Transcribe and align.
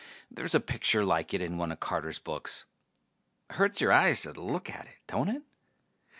There's 0.31 0.55
a 0.55 0.59
picture 0.59 1.05
like 1.05 1.31
it 1.31 1.43
in 1.43 1.59
one 1.59 1.71
of 1.71 1.79
Carter's 1.79 2.17
books. 2.17 2.65
Hurts 3.51 3.81
your 3.81 3.91
eyes 3.91 4.23
to 4.23 4.33
look 4.33 4.67
at 4.67 4.85
it, 4.87 4.97
don't 5.05 5.29
it? 5.29 5.43